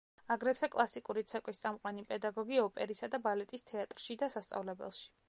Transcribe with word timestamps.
აგრეთვე 0.35 0.67
კლასიკური 0.75 1.23
ცეკვის 1.31 1.61
წამყვანი 1.65 2.03
პედაგოგი 2.13 2.59
ოპერისა 2.63 3.11
და 3.17 3.21
ბალეტის 3.29 3.67
თეატრში 3.73 4.19
და 4.23 4.31
სასწავლებელში. 4.39 5.07